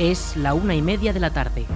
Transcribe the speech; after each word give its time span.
Es 0.00 0.34
la 0.34 0.54
una 0.54 0.74
y 0.74 0.80
media 0.80 1.12
de 1.12 1.20
la 1.20 1.28
tarde. 1.28 1.66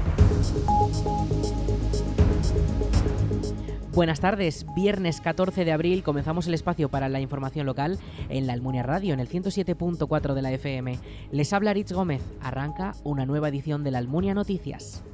Buenas 3.92 4.20
tardes, 4.20 4.64
viernes 4.74 5.20
14 5.20 5.66
de 5.66 5.72
abril 5.72 6.02
comenzamos 6.02 6.46
el 6.46 6.54
espacio 6.54 6.88
para 6.88 7.10
la 7.10 7.20
información 7.20 7.66
local 7.66 7.98
en 8.30 8.46
la 8.46 8.54
Almunia 8.54 8.82
Radio 8.82 9.12
en 9.12 9.20
el 9.20 9.28
107.4 9.28 10.32
de 10.32 10.40
la 10.40 10.52
FM. 10.52 10.98
Les 11.32 11.52
habla 11.52 11.74
Rich 11.74 11.92
Gómez, 11.92 12.22
arranca 12.40 12.94
una 13.04 13.26
nueva 13.26 13.50
edición 13.50 13.84
de 13.84 13.90
la 13.90 13.98
Almunia 13.98 14.32
Noticias. 14.32 15.04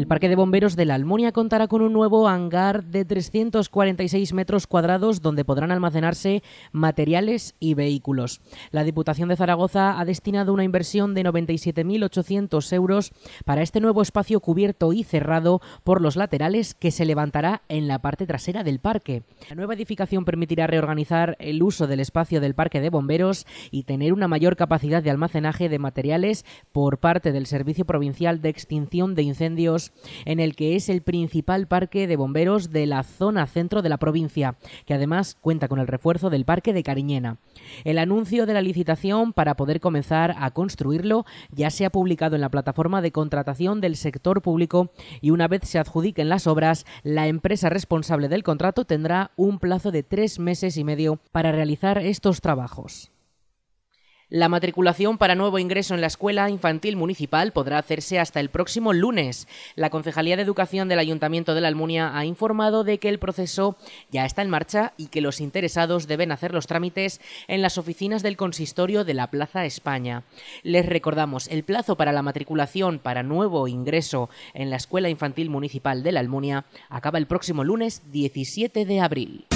El 0.00 0.06
Parque 0.06 0.30
de 0.30 0.34
Bomberos 0.34 0.76
de 0.76 0.86
la 0.86 0.94
Almunia 0.94 1.30
contará 1.30 1.68
con 1.68 1.82
un 1.82 1.92
nuevo 1.92 2.26
hangar 2.26 2.84
de 2.84 3.04
346 3.04 4.32
metros 4.32 4.66
cuadrados 4.66 5.20
donde 5.20 5.44
podrán 5.44 5.72
almacenarse 5.72 6.42
materiales 6.72 7.54
y 7.60 7.74
vehículos. 7.74 8.40
La 8.70 8.82
Diputación 8.82 9.28
de 9.28 9.36
Zaragoza 9.36 10.00
ha 10.00 10.04
destinado 10.06 10.54
una 10.54 10.64
inversión 10.64 11.12
de 11.12 11.24
97.800 11.24 12.72
euros 12.72 13.12
para 13.44 13.60
este 13.60 13.82
nuevo 13.82 14.00
espacio 14.00 14.40
cubierto 14.40 14.94
y 14.94 15.04
cerrado 15.04 15.60
por 15.84 16.00
los 16.00 16.16
laterales 16.16 16.72
que 16.72 16.92
se 16.92 17.04
levantará 17.04 17.60
en 17.68 17.86
la 17.86 17.98
parte 17.98 18.26
trasera 18.26 18.64
del 18.64 18.78
parque. 18.78 19.22
La 19.50 19.56
nueva 19.56 19.74
edificación 19.74 20.24
permitirá 20.24 20.66
reorganizar 20.66 21.36
el 21.40 21.62
uso 21.62 21.86
del 21.86 22.00
espacio 22.00 22.40
del 22.40 22.54
Parque 22.54 22.80
de 22.80 22.88
Bomberos 22.88 23.46
y 23.70 23.82
tener 23.82 24.14
una 24.14 24.28
mayor 24.28 24.56
capacidad 24.56 25.02
de 25.02 25.10
almacenaje 25.10 25.68
de 25.68 25.78
materiales 25.78 26.46
por 26.72 26.96
parte 26.96 27.32
del 27.32 27.44
Servicio 27.44 27.84
Provincial 27.84 28.40
de 28.40 28.48
Extinción 28.48 29.14
de 29.14 29.24
Incendios 29.24 29.89
en 30.24 30.40
el 30.40 30.56
que 30.56 30.76
es 30.76 30.88
el 30.88 31.02
principal 31.02 31.66
parque 31.66 32.06
de 32.06 32.16
bomberos 32.16 32.70
de 32.70 32.86
la 32.86 33.02
zona 33.02 33.46
centro 33.46 33.82
de 33.82 33.88
la 33.88 33.98
provincia, 33.98 34.56
que 34.86 34.94
además 34.94 35.36
cuenta 35.40 35.68
con 35.68 35.78
el 35.78 35.86
refuerzo 35.86 36.30
del 36.30 36.44
parque 36.44 36.72
de 36.72 36.82
Cariñena. 36.82 37.38
El 37.84 37.98
anuncio 37.98 38.46
de 38.46 38.54
la 38.54 38.62
licitación 38.62 39.32
para 39.32 39.56
poder 39.56 39.80
comenzar 39.80 40.34
a 40.38 40.50
construirlo 40.50 41.24
ya 41.50 41.70
se 41.70 41.84
ha 41.84 41.90
publicado 41.90 42.34
en 42.34 42.40
la 42.40 42.48
plataforma 42.48 43.02
de 43.02 43.12
contratación 43.12 43.80
del 43.80 43.96
sector 43.96 44.42
público 44.42 44.90
y 45.20 45.30
una 45.30 45.48
vez 45.48 45.62
se 45.64 45.78
adjudiquen 45.78 46.28
las 46.28 46.46
obras, 46.46 46.86
la 47.02 47.28
empresa 47.28 47.68
responsable 47.68 48.28
del 48.28 48.42
contrato 48.42 48.84
tendrá 48.84 49.30
un 49.36 49.58
plazo 49.58 49.90
de 49.90 50.02
tres 50.02 50.38
meses 50.38 50.76
y 50.76 50.84
medio 50.84 51.20
para 51.32 51.52
realizar 51.52 51.98
estos 51.98 52.40
trabajos. 52.40 53.10
La 54.30 54.48
matriculación 54.48 55.18
para 55.18 55.34
nuevo 55.34 55.58
ingreso 55.58 55.92
en 55.92 56.00
la 56.00 56.06
escuela 56.06 56.48
infantil 56.50 56.94
municipal 56.94 57.50
podrá 57.50 57.78
hacerse 57.78 58.20
hasta 58.20 58.38
el 58.38 58.48
próximo 58.48 58.92
lunes. 58.92 59.48
La 59.74 59.90
Concejalía 59.90 60.36
de 60.36 60.42
Educación 60.42 60.88
del 60.88 61.00
Ayuntamiento 61.00 61.52
de 61.52 61.60
la 61.60 61.66
Almunia 61.66 62.16
ha 62.16 62.24
informado 62.24 62.84
de 62.84 62.98
que 62.98 63.08
el 63.08 63.18
proceso 63.18 63.76
ya 64.12 64.24
está 64.24 64.42
en 64.42 64.50
marcha 64.50 64.92
y 64.96 65.08
que 65.08 65.20
los 65.20 65.40
interesados 65.40 66.06
deben 66.06 66.30
hacer 66.30 66.54
los 66.54 66.68
trámites 66.68 67.20
en 67.48 67.60
las 67.60 67.76
oficinas 67.76 68.22
del 68.22 68.36
consistorio 68.36 69.02
de 69.02 69.14
la 69.14 69.32
Plaza 69.32 69.64
España. 69.64 70.22
Les 70.62 70.86
recordamos, 70.86 71.48
el 71.48 71.64
plazo 71.64 71.96
para 71.96 72.12
la 72.12 72.22
matriculación 72.22 73.00
para 73.00 73.24
nuevo 73.24 73.66
ingreso 73.66 74.30
en 74.54 74.70
la 74.70 74.76
escuela 74.76 75.08
infantil 75.08 75.50
municipal 75.50 76.04
de 76.04 76.12
la 76.12 76.20
Almunia 76.20 76.66
acaba 76.88 77.18
el 77.18 77.26
próximo 77.26 77.64
lunes 77.64 78.02
17 78.12 78.84
de 78.84 79.00
abril. 79.00 79.49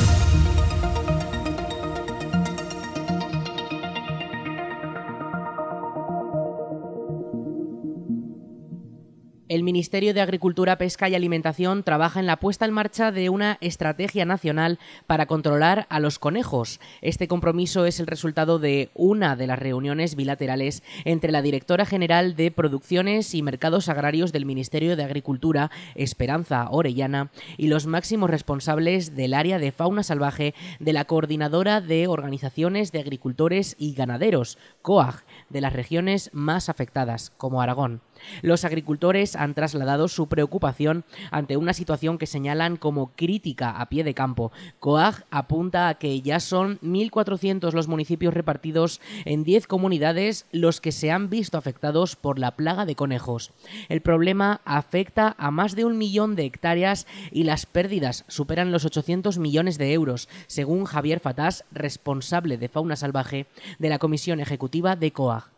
El 9.46 9.62
Ministerio 9.62 10.14
de 10.14 10.22
Agricultura, 10.22 10.78
Pesca 10.78 11.06
y 11.10 11.14
Alimentación 11.14 11.82
trabaja 11.82 12.18
en 12.18 12.26
la 12.26 12.38
puesta 12.38 12.64
en 12.64 12.72
marcha 12.72 13.12
de 13.12 13.28
una 13.28 13.58
estrategia 13.60 14.24
nacional 14.24 14.78
para 15.06 15.26
controlar 15.26 15.86
a 15.90 16.00
los 16.00 16.18
conejos. 16.18 16.80
Este 17.02 17.28
compromiso 17.28 17.84
es 17.84 18.00
el 18.00 18.06
resultado 18.06 18.58
de 18.58 18.88
una 18.94 19.36
de 19.36 19.46
las 19.46 19.58
reuniones 19.58 20.16
bilaterales 20.16 20.82
entre 21.04 21.30
la 21.30 21.42
directora 21.42 21.84
general 21.84 22.36
de 22.36 22.50
Producciones 22.52 23.34
y 23.34 23.42
Mercados 23.42 23.90
Agrarios 23.90 24.32
del 24.32 24.46
Ministerio 24.46 24.96
de 24.96 25.04
Agricultura, 25.04 25.70
Esperanza 25.94 26.68
Orellana, 26.70 27.30
y 27.58 27.66
los 27.66 27.86
máximos 27.86 28.30
responsables 28.30 29.14
del 29.14 29.34
área 29.34 29.58
de 29.58 29.72
fauna 29.72 30.04
salvaje 30.04 30.54
de 30.80 30.94
la 30.94 31.04
Coordinadora 31.04 31.82
de 31.82 32.06
Organizaciones 32.06 32.92
de 32.92 33.00
Agricultores 33.00 33.76
y 33.78 33.92
Ganaderos, 33.92 34.56
COAG, 34.80 35.22
de 35.50 35.60
las 35.60 35.74
regiones 35.74 36.30
más 36.32 36.70
afectadas, 36.70 37.30
como 37.36 37.60
Aragón. 37.60 38.00
Los 38.42 38.64
agricultores 38.64 39.36
han 39.36 39.54
trasladado 39.54 40.08
su 40.08 40.28
preocupación 40.28 41.04
ante 41.30 41.56
una 41.56 41.72
situación 41.72 42.18
que 42.18 42.26
señalan 42.26 42.76
como 42.76 43.12
crítica 43.16 43.70
a 43.80 43.88
pie 43.88 44.04
de 44.04 44.14
campo. 44.14 44.52
COAG 44.80 45.24
apunta 45.30 45.88
a 45.88 45.94
que 45.94 46.20
ya 46.20 46.40
son 46.40 46.78
1.400 46.80 47.72
los 47.72 47.88
municipios 47.88 48.34
repartidos 48.34 49.00
en 49.24 49.44
10 49.44 49.66
comunidades 49.66 50.46
los 50.52 50.80
que 50.80 50.92
se 50.92 51.10
han 51.10 51.30
visto 51.30 51.58
afectados 51.58 52.16
por 52.16 52.38
la 52.38 52.56
plaga 52.56 52.86
de 52.86 52.96
conejos. 52.96 53.52
El 53.88 54.00
problema 54.00 54.60
afecta 54.64 55.34
a 55.38 55.50
más 55.50 55.74
de 55.74 55.84
un 55.84 55.98
millón 55.98 56.36
de 56.36 56.44
hectáreas 56.44 57.06
y 57.30 57.44
las 57.44 57.66
pérdidas 57.66 58.24
superan 58.28 58.72
los 58.72 58.84
800 58.84 59.38
millones 59.38 59.78
de 59.78 59.92
euros, 59.92 60.28
según 60.46 60.84
Javier 60.84 61.20
Fatás, 61.20 61.64
responsable 61.72 62.58
de 62.58 62.68
fauna 62.68 62.96
salvaje 62.96 63.46
de 63.78 63.88
la 63.88 63.98
Comisión 63.98 64.40
Ejecutiva 64.40 64.96
de 64.96 65.12
COAG. 65.12 65.53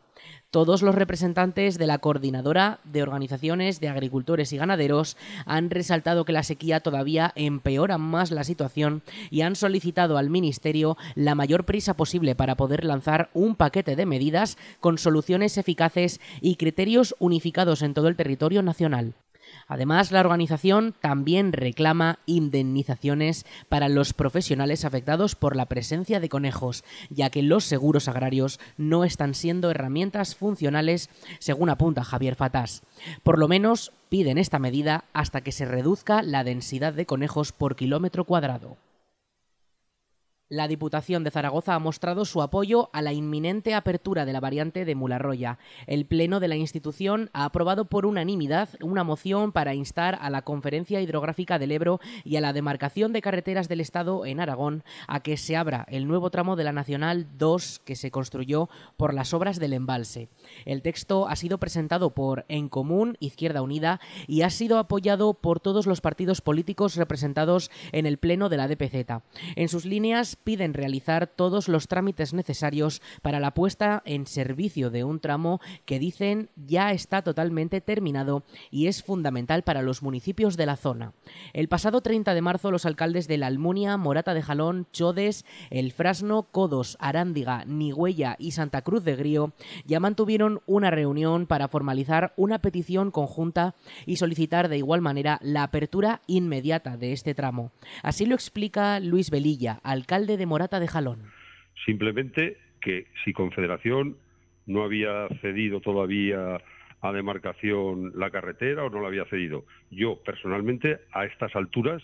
Todos 0.51 0.83
los 0.83 0.95
representantes 0.95 1.77
de 1.77 1.87
la 1.87 1.99
Coordinadora 1.99 2.81
de 2.85 3.03
Organizaciones 3.03 3.81
de 3.81 3.89
Agricultores 3.89 4.53
y 4.53 4.57
Ganaderos 4.57 5.17
han 5.45 5.71
resaltado 5.71 6.25
que 6.25 6.33
la 6.33 6.43
sequía 6.43 6.81
todavía 6.81 7.33
empeora 7.35 7.99
más 7.99 8.31
la 8.31 8.45
situación 8.45 9.03
y 9.31 9.43
han 9.43 9.57
solicitado 9.57 10.17
al 10.17 10.31
Ministerio 10.31 10.97
la 11.15 11.35
mayor 11.35 11.65
prisa 11.65 11.95
posible 11.95 12.35
para 12.35 12.57
poder 12.57 12.85
lanzar 12.85 13.29
un 13.35 13.55
paquete 13.57 13.97
de 13.97 14.07
medidas 14.07 14.57
con 14.81 14.99
soluciones 14.99 15.59
eficaces 15.59 16.21
y 16.41 16.57
criterios 16.57 17.15
unificados 17.19 17.83
en 17.83 17.95
todo 17.95 18.09
el 18.09 18.17
territorio 18.17 18.63
nacional. 18.63 19.15
Además, 19.69 20.13
la 20.13 20.21
organización 20.21 20.95
también 21.01 21.53
reclama 21.53 22.19
indemnizaciones 22.27 23.47
para 23.69 23.89
los 23.89 24.13
profesionales 24.13 24.85
afectados 24.85 25.35
por 25.35 25.57
la 25.57 25.67
presencia 25.67 26.21
de 26.21 26.29
conejos, 26.29 26.85
ya 27.11 27.31
que 27.31 27.43
los 27.43 27.65
seguros 27.65 28.09
agrarios 28.09 28.61
no 28.77 29.05
están 29.05 29.35
siendo 29.35 29.71
herramientas 29.71 30.35
funcionales, 30.35 31.11
según 31.39 31.71
apunta 31.71 32.05
Javier 32.05 32.37
Fatás. 32.37 32.83
Por 33.23 33.39
lo 33.39 33.49
menos 33.49 33.93
piden 34.09 34.39
esta 34.39 34.59
medida 34.59 35.05
hasta 35.13 35.41
que 35.41 35.53
se 35.53 35.65
reduzca 35.65 36.23
la 36.23 36.45
densidad 36.45 36.93
de 36.93 37.07
conejos 37.07 37.53
por 37.53 37.77
kilómetro 37.77 38.25
cuadrado. 38.25 38.77
La 40.49 40.69
Diputación 40.69 41.25
de 41.25 41.33
Zaragoza 41.33 41.75
ha 41.75 41.81
mostrado 41.81 42.25
su 42.25 42.41
apoyo 42.41 42.89
a 42.93 43.03
la 43.03 43.13
inminente 43.13 43.75
apertura 43.75 44.25
de 44.25 44.33
la 44.33 44.39
variante 44.39 44.85
de 44.85 44.95
Mularroya. 44.95 45.59
El 45.89 46.07
Pleno 46.07 46.39
de 46.39 46.47
la 46.47 46.55
institución 46.55 47.31
ha 47.33 47.47
aprobado 47.47 47.87
por 47.87 48.07
unanimidad 48.07 48.69
una 48.81 49.03
moción 49.03 49.51
para 49.51 49.75
instar 49.75 50.17
a 50.21 50.31
la 50.31 50.43
Conferencia 50.43 51.01
Hidrográfica 51.01 51.59
del 51.59 51.73
Ebro 51.73 51.99
y 52.23 52.37
a 52.37 52.41
la 52.41 52.53
demarcación 52.53 53.13
de 53.13 53.23
carreteras 53.23 53.69
del 53.69 53.81
Estado 53.81 54.25
en 54.25 54.39
Aragón 54.39 54.85
a 55.09 55.19
que 55.19 55.37
se 55.37 55.57
abra 55.57 55.85
el 55.89 56.07
nuevo 56.07 56.31
tramo 56.31 56.55
de 56.55 56.63
la 56.63 56.71
Nacional 56.71 57.27
2 57.37 57.81
que 57.85 57.97
se 57.97 58.13
construyó 58.13 58.69
por 58.97 59.15
las 59.15 59.35
obras 59.35 59.59
del 59.59 59.73
embalse. 59.73 60.29
El 60.65 60.81
texto 60.81 61.27
ha 61.27 61.35
sido 61.35 61.59
presentado 61.59 62.11
por 62.11 62.45
En 62.47 62.69
Común, 62.69 63.17
Izquierda 63.19 63.63
Unida, 63.63 63.99
y 64.29 64.43
ha 64.43 64.51
sido 64.51 64.79
apoyado 64.79 65.35
por 65.35 65.59
todos 65.59 65.87
los 65.87 66.01
partidos 66.01 66.41
políticos 66.41 66.95
representados 66.95 67.69
en 67.91 68.07
el 68.07 68.19
Pleno 68.19 68.49
de 68.49 68.59
la 68.59 68.69
DPZ. 68.69 69.25
En 69.57 69.69
sus 69.69 69.85
líneas 69.85 70.36
piden 70.45 70.75
realizar 70.75 71.27
todos 71.27 71.69
los 71.69 71.89
trámites 71.89 72.35
necesarios 72.35 73.03
para 73.23 73.41
la 73.41 73.53
puesta 73.53 74.03
en 74.05 74.27
servicio 74.27 74.91
de 74.91 75.05
un 75.05 75.21
tramo 75.21 75.61
que 75.85 75.99
dicen 75.99 76.51
ya 76.57 76.93
está 76.93 77.23
totalmente 77.23 77.81
terminado 77.81 78.43
y 78.71 78.87
es 78.87 79.03
fundamental 79.03 79.63
para 79.63 79.83
los 79.83 80.03
municipios 80.03 80.57
de 80.57 80.67
la 80.67 80.77
zona. 80.77 81.13
El 81.53 81.69
pasado 81.69 82.01
30 82.01 82.35
de 82.35 82.43
marzo 82.43 82.71
los 82.71 82.87
alcaldes 82.87 83.29
de 83.29 83.39
la 83.39 83.47
Almunia, 83.47 83.97
Morata 83.97 84.35
de 84.35 84.43
Jalón, 84.43 84.87
Chodes, 84.93 85.45
El 85.71 85.93
Frasno, 85.93 86.45
Codos, 86.51 86.97
Arándiga, 87.01 87.65
Nigüella 87.65 88.37
y 88.39 88.53
Santa 88.53 88.83
Cruz 88.83 89.05
de 89.05 89.17
Grío 89.17 89.53
ya 89.85 90.01
mantuvieron 90.01 90.61
una 90.67 90.91
reunión 90.91 91.47
para 91.47 91.69
formalizar 91.69 92.33
una 92.37 92.61
petición 92.61 93.11
conjunta 93.11 93.75
y 94.05 94.17
solicitar 94.17 94.69
de 94.69 94.79
igual 94.79 95.01
manera 95.01 95.39
la 95.43 95.63
apertura 95.63 96.23
inmediata 96.27 96.97
de 96.97 97.13
este 97.13 97.35
tramo. 97.35 97.71
Así 98.03 98.27
lo 98.27 98.35
explica 98.35 99.01
Luis 99.01 99.31
Velilla, 99.31 99.81
alcalde 99.83 100.26
de 100.27 100.47
Morata 100.47 100.81
de 100.81 100.89
Jalón. 100.89 101.31
Simplemente 101.85 102.59
que 102.81 103.07
si 103.25 103.33
Confederación 103.33 104.17
no 104.67 104.83
había 104.83 105.29
cedido 105.41 105.81
todavía 105.81 106.61
a 107.01 107.13
demarcación 107.13 108.13
la 108.17 108.31
carretera 108.31 108.85
o 108.85 108.91
no 108.91 109.01
la 109.01 109.09
había 109.09 109.25
cedido. 109.27 109.65
Yo 109.91 110.23
personalmente 110.25 110.99
a 111.13 111.25
estas 111.25 111.55
alturas 111.55 112.03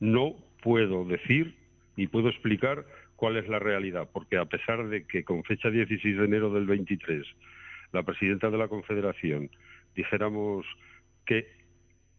no 0.00 0.36
puedo 0.62 1.04
decir 1.04 1.56
ni 1.96 2.06
puedo 2.06 2.28
explicar 2.28 2.84
cuál 3.16 3.36
es 3.36 3.48
la 3.48 3.58
realidad, 3.58 4.08
porque 4.12 4.36
a 4.36 4.46
pesar 4.46 4.88
de 4.88 5.06
que 5.06 5.24
con 5.24 5.44
fecha 5.44 5.70
16 5.70 6.16
de 6.16 6.24
enero 6.24 6.50
del 6.50 6.66
23 6.66 7.24
la 7.92 8.02
presidenta 8.02 8.50
de 8.50 8.58
la 8.58 8.68
Confederación 8.68 9.50
dijéramos 9.94 10.66
que 11.24 11.46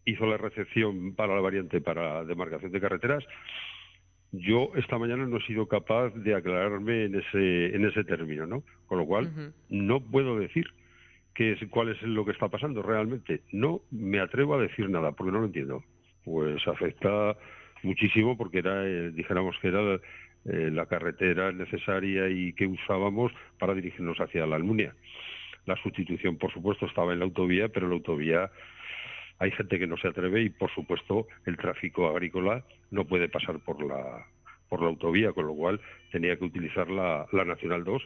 hizo 0.06 0.26
la 0.26 0.38
recepción 0.38 1.14
para 1.16 1.36
la 1.36 1.42
variante 1.42 1.82
para 1.82 2.24
demarcación 2.24 2.72
de 2.72 2.80
carreteras, 2.80 3.24
yo 4.40 4.72
esta 4.76 4.98
mañana 4.98 5.26
no 5.26 5.38
he 5.38 5.46
sido 5.46 5.68
capaz 5.68 6.10
de 6.16 6.36
aclararme 6.36 7.06
en 7.06 7.16
ese, 7.16 7.76
en 7.76 7.86
ese 7.86 8.04
término, 8.04 8.46
¿no? 8.46 8.64
Con 8.88 9.00
lo 9.00 9.06
cual, 9.06 9.54
no 9.70 10.00
puedo 10.00 10.38
decir 10.38 10.66
qué 11.34 11.54
es, 11.54 11.60
cuál 11.70 11.90
es 11.90 12.02
lo 12.02 12.26
que 12.26 12.32
está 12.32 12.48
pasando 12.50 12.82
realmente. 12.82 13.42
No 13.52 13.82
me 13.92 14.20
atrevo 14.20 14.56
a 14.56 14.62
decir 14.62 14.90
nada, 14.90 15.12
porque 15.12 15.32
no 15.32 15.40
lo 15.40 15.46
entiendo. 15.46 15.84
Pues 16.24 16.68
afecta 16.68 17.36
muchísimo 17.84 18.38
porque 18.38 18.60
era, 18.60 18.86
eh, 18.86 19.12
dijéramos 19.12 19.56
que 19.62 19.68
era 19.68 20.00
eh, 20.46 20.70
la 20.72 20.86
carretera 20.86 21.52
necesaria 21.52 22.30
y 22.30 22.54
que 22.54 22.68
usábamos 22.68 23.32
para 23.60 23.74
dirigirnos 23.74 24.18
hacia 24.20 24.46
la 24.46 24.56
Almunia. 24.56 24.96
La 25.66 25.76
sustitución, 25.78 26.38
por 26.38 26.52
supuesto, 26.54 26.86
estaba 26.86 27.14
en 27.14 27.20
la 27.20 27.26
autovía, 27.26 27.70
pero 27.70 27.88
la 27.88 27.96
autovía 27.96 28.52
hay 29.40 29.52
gente 29.52 29.80
que 29.80 29.88
no 29.88 29.98
se 29.98 30.08
atreve 30.08 30.42
y, 30.42 30.50
por 30.50 30.74
supuesto, 30.74 31.28
el 31.46 31.58
tráfico 31.58 32.08
agrícola 32.08 32.64
no 32.92 33.06
puede 33.06 33.30
pasar 33.30 33.60
por 33.60 33.84
la 33.86 34.26
por 34.70 34.82
la 34.82 34.88
autovía, 34.88 35.32
con 35.32 35.46
lo 35.46 35.54
cual 35.54 35.80
tenía 36.12 36.38
que 36.38 36.46
utilizar 36.46 36.90
la, 36.90 37.28
la 37.32 37.46
Nacional 37.46 37.84
2, 37.84 38.02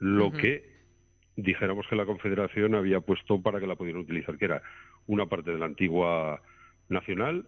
lo 0.00 0.32
que 0.32 0.64
dijéramos 1.36 1.86
que 1.86 1.94
la 1.94 2.06
Confederación 2.06 2.74
había 2.74 3.00
puesto 3.00 3.40
para 3.40 3.60
que 3.60 3.68
la 3.68 3.76
pudieran 3.76 4.02
utilizar, 4.02 4.36
que 4.36 4.46
era 4.46 4.62
una 5.06 5.26
parte 5.26 5.52
de 5.52 5.58
la 5.58 5.66
antigua 5.66 6.42
Nacional, 6.88 7.46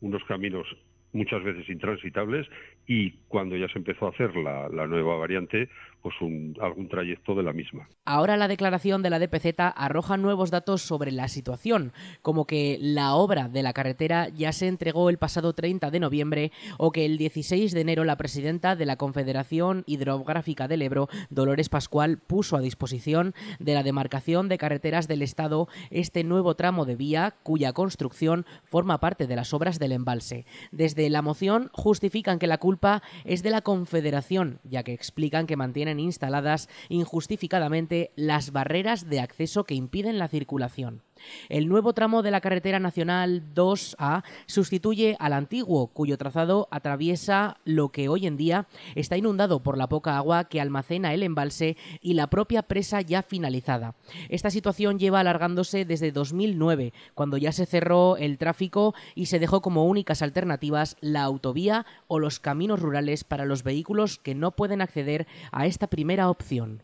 unos 0.00 0.22
caminos 0.24 0.66
muchas 1.12 1.42
veces 1.42 1.68
intransitables 1.68 2.46
y 2.86 3.12
cuando 3.28 3.56
ya 3.56 3.68
se 3.68 3.78
empezó 3.78 4.06
a 4.06 4.10
hacer 4.10 4.34
la, 4.36 4.68
nueva 4.86 5.16
variante, 5.16 5.68
pues 6.02 6.14
un, 6.20 6.56
algún 6.60 6.88
trayecto 6.88 7.34
de 7.34 7.42
la 7.42 7.52
misma. 7.52 7.88
Ahora 8.04 8.36
la 8.36 8.48
declaración 8.48 9.02
de 9.02 9.10
la 9.10 9.18
DPZ 9.18 9.54
arroja 9.76 10.16
nuevos 10.16 10.50
datos 10.50 10.82
sobre 10.82 11.12
la 11.12 11.28
situación, 11.28 11.92
como 12.22 12.46
que 12.46 12.78
la 12.80 13.14
obra 13.14 13.48
de 13.48 13.62
la 13.62 13.72
carretera 13.72 14.28
ya 14.28 14.52
se 14.52 14.66
entregó 14.66 15.08
el 15.10 15.18
pasado 15.18 15.52
30 15.52 15.90
de 15.90 16.00
noviembre 16.00 16.52
o 16.78 16.90
que 16.90 17.06
el 17.06 17.18
16 17.18 17.72
de 17.72 17.80
enero 17.80 18.04
la 18.04 18.16
presidenta 18.16 18.74
de 18.74 18.86
la 18.86 18.96
Confederación 18.96 19.84
Hidrográfica 19.86 20.68
del 20.68 20.82
Ebro, 20.82 21.08
Dolores 21.30 21.68
Pascual, 21.68 22.18
puso 22.18 22.56
a 22.56 22.60
disposición 22.60 23.34
de 23.60 23.74
la 23.74 23.82
demarcación 23.82 24.48
de 24.48 24.58
carreteras 24.58 25.06
del 25.06 25.22
Estado 25.22 25.68
este 25.90 26.24
nuevo 26.24 26.56
tramo 26.56 26.84
de 26.84 26.96
vía 26.96 27.34
cuya 27.42 27.72
construcción 27.72 28.44
forma 28.64 28.98
parte 28.98 29.26
de 29.26 29.36
las 29.36 29.54
obras 29.54 29.78
del 29.78 29.92
embalse. 29.92 30.46
Desde 30.72 31.08
la 31.10 31.22
moción 31.22 31.70
justifican 31.72 32.38
que 32.38 32.46
la 32.46 32.58
culpa 32.58 33.02
es 33.24 33.42
de 33.42 33.50
la 33.50 33.62
Confederación, 33.62 34.58
ya 34.64 34.82
que 34.82 34.92
explican 34.92 35.46
que 35.46 35.56
mantienen 35.56 35.91
instaladas 36.00 36.68
injustificadamente 36.88 38.10
las 38.16 38.52
barreras 38.52 39.08
de 39.08 39.20
acceso 39.20 39.64
que 39.64 39.74
impiden 39.74 40.18
la 40.18 40.28
circulación. 40.28 41.02
El 41.48 41.68
nuevo 41.68 41.92
tramo 41.92 42.22
de 42.22 42.30
la 42.30 42.40
carretera 42.40 42.78
nacional 42.78 43.42
2A 43.54 44.24
sustituye 44.46 45.16
al 45.18 45.32
antiguo, 45.32 45.88
cuyo 45.88 46.18
trazado 46.18 46.68
atraviesa 46.70 47.58
lo 47.64 47.90
que 47.90 48.08
hoy 48.08 48.26
en 48.26 48.36
día 48.36 48.66
está 48.94 49.16
inundado 49.16 49.62
por 49.62 49.78
la 49.78 49.88
poca 49.88 50.16
agua 50.16 50.44
que 50.44 50.60
almacena 50.60 51.14
el 51.14 51.22
embalse 51.22 51.76
y 52.00 52.14
la 52.14 52.28
propia 52.28 52.62
presa 52.62 53.00
ya 53.00 53.22
finalizada. 53.22 53.94
Esta 54.28 54.50
situación 54.50 54.98
lleva 54.98 55.20
alargándose 55.20 55.84
desde 55.84 56.12
2009, 56.12 56.92
cuando 57.14 57.36
ya 57.36 57.52
se 57.52 57.66
cerró 57.66 58.16
el 58.16 58.38
tráfico 58.38 58.94
y 59.14 59.26
se 59.26 59.38
dejó 59.38 59.62
como 59.62 59.86
únicas 59.86 60.22
alternativas 60.22 60.96
la 61.00 61.22
autovía 61.22 61.86
o 62.08 62.18
los 62.18 62.40
caminos 62.40 62.80
rurales 62.80 63.24
para 63.24 63.44
los 63.44 63.62
vehículos 63.62 64.18
que 64.18 64.34
no 64.34 64.52
pueden 64.52 64.80
acceder 64.80 65.26
a 65.50 65.66
esta 65.66 65.86
primera 65.86 66.30
opción. 66.30 66.82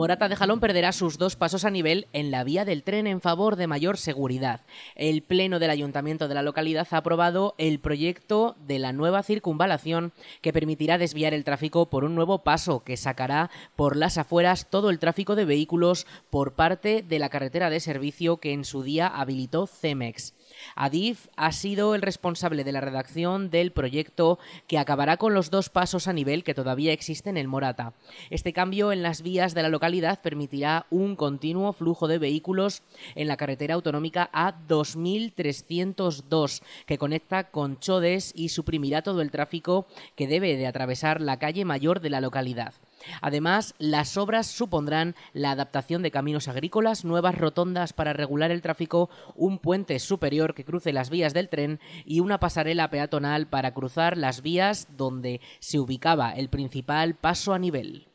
Morata 0.00 0.30
de 0.30 0.36
Jalón 0.36 0.60
perderá 0.60 0.92
sus 0.92 1.18
dos 1.18 1.36
pasos 1.36 1.66
a 1.66 1.70
nivel 1.70 2.08
en 2.14 2.30
la 2.30 2.42
vía 2.42 2.64
del 2.64 2.84
tren 2.84 3.06
en 3.06 3.20
favor 3.20 3.56
de 3.56 3.66
mayor 3.66 3.98
seguridad. 3.98 4.62
El 4.94 5.20
Pleno 5.22 5.58
del 5.58 5.68
Ayuntamiento 5.68 6.26
de 6.26 6.32
la 6.32 6.40
localidad 6.40 6.88
ha 6.90 6.96
aprobado 6.96 7.54
el 7.58 7.80
proyecto 7.80 8.56
de 8.66 8.78
la 8.78 8.94
nueva 8.94 9.22
circunvalación 9.22 10.14
que 10.40 10.54
permitirá 10.54 10.96
desviar 10.96 11.34
el 11.34 11.44
tráfico 11.44 11.90
por 11.90 12.04
un 12.04 12.14
nuevo 12.14 12.38
paso 12.38 12.82
que 12.82 12.96
sacará 12.96 13.50
por 13.76 13.94
las 13.94 14.16
afueras 14.16 14.70
todo 14.70 14.88
el 14.88 14.98
tráfico 14.98 15.36
de 15.36 15.44
vehículos 15.44 16.06
por 16.30 16.54
parte 16.54 17.04
de 17.06 17.18
la 17.18 17.28
carretera 17.28 17.68
de 17.68 17.80
servicio 17.80 18.38
que 18.38 18.54
en 18.54 18.64
su 18.64 18.82
día 18.82 19.06
habilitó 19.06 19.66
Cemex. 19.66 20.32
Adif 20.74 21.28
ha 21.36 21.52
sido 21.52 21.94
el 21.94 22.02
responsable 22.02 22.64
de 22.64 22.72
la 22.72 22.80
redacción 22.80 23.50
del 23.50 23.70
proyecto 23.72 24.38
que 24.66 24.78
acabará 24.78 25.16
con 25.16 25.34
los 25.34 25.50
dos 25.50 25.68
pasos 25.68 26.08
a 26.08 26.12
nivel 26.12 26.44
que 26.44 26.54
todavía 26.54 26.92
existen 26.92 27.36
en 27.36 27.46
Morata. 27.46 27.92
Este 28.30 28.52
cambio 28.52 28.92
en 28.92 29.02
las 29.02 29.22
vías 29.22 29.54
de 29.54 29.62
la 29.62 29.68
localidad 29.68 30.20
permitirá 30.20 30.86
un 30.90 31.16
continuo 31.16 31.72
flujo 31.72 32.06
de 32.08 32.18
vehículos 32.18 32.82
en 33.14 33.28
la 33.28 33.36
carretera 33.36 33.74
autonómica 33.74 34.30
A2302 34.32 36.62
que 36.86 36.98
conecta 36.98 37.50
con 37.50 37.78
Chodes 37.78 38.32
y 38.34 38.48
suprimirá 38.50 39.02
todo 39.02 39.22
el 39.22 39.30
tráfico 39.30 39.86
que 40.16 40.26
debe 40.26 40.56
de 40.56 40.66
atravesar 40.66 41.20
la 41.20 41.38
calle 41.38 41.64
mayor 41.64 42.00
de 42.00 42.10
la 42.10 42.20
localidad. 42.20 42.74
Además, 43.22 43.74
las 43.78 44.16
obras 44.16 44.46
supondrán 44.46 45.14
la 45.32 45.52
adaptación 45.52 46.02
de 46.02 46.10
caminos 46.10 46.48
agrícolas, 46.48 47.04
nuevas 47.04 47.36
rotondas 47.36 47.92
para 47.92 48.12
regular 48.12 48.50
el 48.50 48.62
tráfico, 48.62 49.10
un 49.34 49.58
puente 49.58 49.98
superior 49.98 50.54
que 50.54 50.64
cruce 50.64 50.92
las 50.92 51.10
vías 51.10 51.34
del 51.34 51.48
tren 51.48 51.80
y 52.04 52.20
una 52.20 52.40
pasarela 52.40 52.90
peatonal 52.90 53.46
para 53.46 53.72
cruzar 53.72 54.16
las 54.16 54.42
vías 54.42 54.88
donde 54.96 55.40
se 55.58 55.78
ubicaba 55.78 56.32
el 56.32 56.48
principal 56.48 57.14
paso 57.14 57.54
a 57.54 57.58
nivel. 57.58 58.09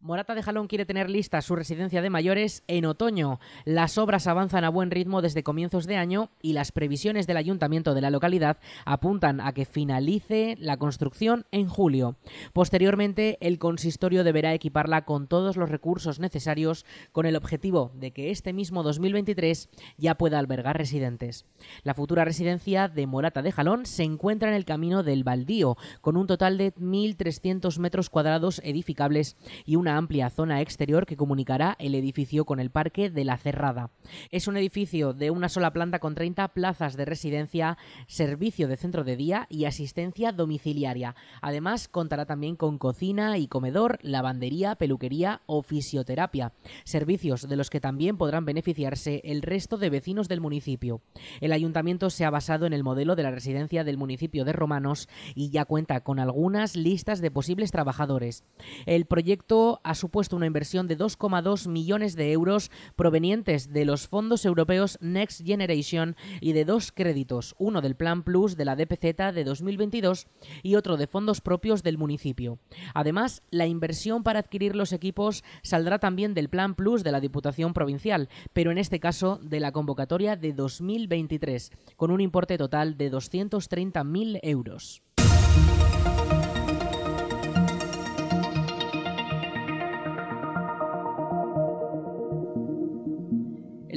Morata 0.00 0.36
de 0.36 0.44
Jalón 0.44 0.68
quiere 0.68 0.86
tener 0.86 1.10
lista 1.10 1.42
su 1.42 1.56
residencia 1.56 2.00
de 2.00 2.08
mayores 2.08 2.62
en 2.68 2.86
otoño. 2.86 3.40
Las 3.64 3.98
obras 3.98 4.28
avanzan 4.28 4.62
a 4.62 4.68
buen 4.68 4.92
ritmo 4.92 5.22
desde 5.22 5.42
comienzos 5.42 5.88
de 5.88 5.96
año 5.96 6.30
y 6.40 6.52
las 6.52 6.70
previsiones 6.70 7.26
del 7.26 7.36
ayuntamiento 7.36 7.94
de 7.94 8.00
la 8.00 8.10
localidad 8.10 8.58
apuntan 8.84 9.40
a 9.40 9.52
que 9.52 9.64
finalice 9.64 10.56
la 10.60 10.76
construcción 10.76 11.46
en 11.50 11.68
julio. 11.68 12.14
Posteriormente, 12.52 13.38
el 13.40 13.58
consistorio 13.58 14.22
deberá 14.22 14.54
equiparla 14.54 15.04
con 15.04 15.26
todos 15.26 15.56
los 15.56 15.68
recursos 15.68 16.20
necesarios 16.20 16.86
con 17.10 17.26
el 17.26 17.34
objetivo 17.34 17.90
de 17.94 18.12
que 18.12 18.30
este 18.30 18.52
mismo 18.52 18.84
2023 18.84 19.68
ya 19.96 20.14
pueda 20.14 20.38
albergar 20.38 20.78
residentes. 20.78 21.44
La 21.82 21.94
futura 21.94 22.24
residencia 22.24 22.86
de 22.86 23.08
Morata 23.08 23.42
de 23.42 23.50
Jalón 23.50 23.84
se 23.84 24.04
encuentra 24.04 24.48
en 24.48 24.54
el 24.54 24.64
camino 24.64 25.02
del 25.02 25.24
Baldío, 25.24 25.76
con 26.02 26.16
un 26.16 26.28
total 26.28 26.56
de 26.56 26.72
1.300 26.76 27.76
metros 27.80 28.10
cuadrados 28.10 28.60
edificables 28.64 29.36
y 29.66 29.74
una 29.74 29.87
amplia 29.96 30.30
zona 30.30 30.60
exterior 30.60 31.06
que 31.06 31.16
comunicará 31.16 31.76
el 31.78 31.94
edificio 31.94 32.44
con 32.44 32.60
el 32.60 32.70
Parque 32.70 33.10
de 33.10 33.24
la 33.24 33.38
Cerrada. 33.38 33.90
Es 34.30 34.48
un 34.48 34.56
edificio 34.56 35.12
de 35.12 35.30
una 35.30 35.48
sola 35.48 35.72
planta 35.72 35.98
con 35.98 36.14
30 36.14 36.48
plazas 36.48 36.96
de 36.96 37.04
residencia, 37.04 37.78
servicio 38.06 38.68
de 38.68 38.76
centro 38.76 39.04
de 39.04 39.16
día 39.16 39.46
y 39.48 39.64
asistencia 39.64 40.32
domiciliaria. 40.32 41.14
Además, 41.40 41.88
contará 41.88 42.26
también 42.26 42.56
con 42.56 42.78
cocina 42.78 43.38
y 43.38 43.48
comedor, 43.48 43.98
lavandería, 44.02 44.74
peluquería 44.74 45.42
o 45.46 45.62
fisioterapia, 45.62 46.52
servicios 46.84 47.48
de 47.48 47.56
los 47.56 47.70
que 47.70 47.80
también 47.80 48.16
podrán 48.16 48.44
beneficiarse 48.44 49.20
el 49.24 49.42
resto 49.42 49.78
de 49.78 49.90
vecinos 49.90 50.28
del 50.28 50.40
municipio. 50.40 51.00
El 51.40 51.52
ayuntamiento 51.52 52.10
se 52.10 52.24
ha 52.24 52.30
basado 52.30 52.66
en 52.66 52.72
el 52.72 52.84
modelo 52.84 53.16
de 53.16 53.22
la 53.22 53.30
residencia 53.30 53.84
del 53.84 53.96
municipio 53.96 54.44
de 54.44 54.52
Romanos 54.52 55.08
y 55.34 55.50
ya 55.50 55.64
cuenta 55.64 56.00
con 56.00 56.18
algunas 56.18 56.76
listas 56.76 57.20
de 57.20 57.30
posibles 57.30 57.70
trabajadores. 57.70 58.44
El 58.86 59.06
proyecto 59.06 59.77
ha 59.82 59.94
supuesto 59.94 60.36
una 60.36 60.46
inversión 60.46 60.86
de 60.86 60.98
2,2 60.98 61.68
millones 61.68 62.16
de 62.16 62.32
euros 62.32 62.70
provenientes 62.96 63.72
de 63.72 63.84
los 63.84 64.08
fondos 64.08 64.44
europeos 64.44 64.98
Next 65.00 65.44
Generation 65.44 66.16
y 66.40 66.52
de 66.52 66.64
dos 66.64 66.92
créditos, 66.92 67.54
uno 67.58 67.80
del 67.80 67.96
Plan 67.96 68.22
Plus 68.22 68.56
de 68.56 68.64
la 68.64 68.76
DPZ 68.76 69.34
de 69.34 69.44
2022 69.44 70.26
y 70.62 70.74
otro 70.74 70.96
de 70.96 71.06
fondos 71.06 71.40
propios 71.40 71.82
del 71.82 71.98
municipio. 71.98 72.58
Además, 72.94 73.42
la 73.50 73.66
inversión 73.66 74.22
para 74.22 74.40
adquirir 74.40 74.76
los 74.76 74.92
equipos 74.92 75.44
saldrá 75.62 75.98
también 75.98 76.34
del 76.34 76.48
Plan 76.48 76.74
Plus 76.74 77.04
de 77.04 77.12
la 77.12 77.20
Diputación 77.20 77.74
Provincial, 77.74 78.28
pero 78.52 78.70
en 78.70 78.78
este 78.78 79.00
caso 79.00 79.38
de 79.42 79.60
la 79.60 79.72
convocatoria 79.72 80.36
de 80.36 80.52
2023, 80.52 81.72
con 81.96 82.10
un 82.10 82.20
importe 82.20 82.58
total 82.58 82.96
de 82.96 83.10
230.000 83.10 84.40
euros. 84.42 85.02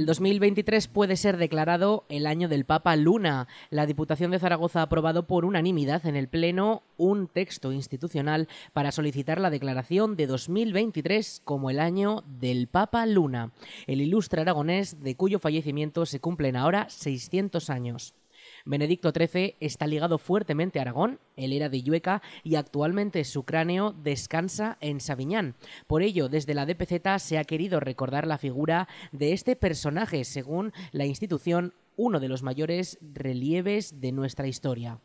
El 0.02 0.08
2023 0.08 0.88
puede 0.88 1.16
ser 1.16 1.38
declarado 1.38 2.06
el 2.10 2.26
año 2.26 2.50
del 2.50 2.66
Papa 2.66 2.96
Luna. 2.96 3.48
La 3.70 3.86
Diputación 3.86 4.32
de 4.32 4.40
Zaragoza 4.40 4.80
ha 4.80 4.84
aprobado 4.86 5.28
por 5.28 5.46
unanimidad 5.46 6.08
en 6.08 6.16
el 6.16 6.28
Pleno 6.28 6.82
un 6.98 7.28
texto 7.28 7.72
institucional 7.72 8.48
para 8.74 8.92
solicitar 8.92 9.40
la 9.40 9.52
declaración 9.52 10.16
de 10.16 10.26
2023 10.26 11.44
como 11.46 11.70
el 11.70 11.80
año 11.80 12.24
del 12.40 12.66
Papa 12.66 13.06
Luna, 13.06 13.52
el 13.86 14.02
ilustre 14.02 14.42
aragonés 14.42 15.04
de 15.04 15.16
cuyo 15.16 15.38
fallecimiento 15.38 16.08
se 16.08 16.20
cumplen 16.20 16.56
ahora 16.56 16.90
600 16.90 17.70
años. 17.70 18.16
Benedicto 18.66 19.12
XIII 19.12 19.56
está 19.60 19.88
ligado 19.88 20.18
fuertemente 20.18 20.80
a 20.80 20.84
Aragón, 20.84 21.20
él 21.36 21.54
era 21.54 21.70
de 21.70 21.82
Llueca 21.82 22.22
y 22.44 22.56
actualmente 22.56 23.24
su 23.24 23.44
cráneo 23.44 23.92
descansa 23.92 24.78
en 24.82 25.00
Sabiñán. 25.00 25.56
Por 25.88 26.02
ello, 26.02 26.30
desde 26.30 26.54
la 26.54 26.66
DPZ 26.66 27.22
se 27.24 27.38
ha 27.38 27.44
querido 27.44 27.80
recordar 27.80 28.28
la 28.28 28.38
figura 28.38 28.88
de 29.12 29.34
este 29.34 29.56
personaje, 29.56 30.24
según 30.24 30.74
la 30.92 31.06
institución, 31.06 31.74
uno 31.96 32.20
de 32.20 32.30
los 32.30 32.44
mayores 32.44 32.98
relieves 33.02 34.00
de 34.00 34.12
nuestra 34.12 34.48
historia. 34.48 35.00